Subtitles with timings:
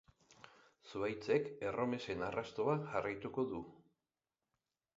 [0.91, 3.61] Zuhaitzek erromesen arrastoa jarraituko du.